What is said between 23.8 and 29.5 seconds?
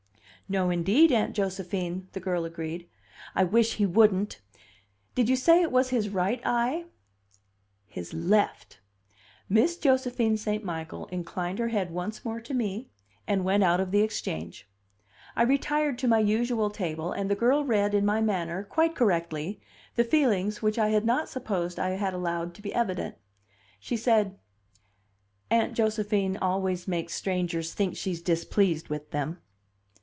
said: "Aunt Josephine always makes strangers think she's displeased with them."